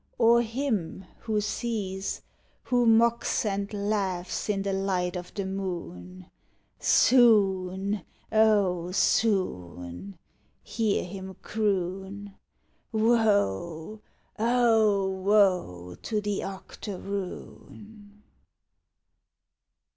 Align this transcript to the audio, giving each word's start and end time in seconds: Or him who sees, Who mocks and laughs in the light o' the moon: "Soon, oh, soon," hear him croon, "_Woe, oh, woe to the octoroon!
Or 0.17 0.41
him 0.41 1.05
who 1.19 1.39
sees, 1.41 2.23
Who 2.63 2.87
mocks 2.87 3.45
and 3.45 3.71
laughs 3.71 4.49
in 4.49 4.63
the 4.63 4.73
light 4.73 5.15
o' 5.15 5.21
the 5.21 5.45
moon: 5.45 6.25
"Soon, 6.79 8.01
oh, 8.31 8.91
soon," 8.91 10.17
hear 10.63 11.03
him 11.03 11.35
croon, 11.43 12.33
"_Woe, 12.91 13.99
oh, 14.39 15.07
woe 15.07 15.95
to 16.01 16.19
the 16.19 16.45
octoroon! 16.45 18.23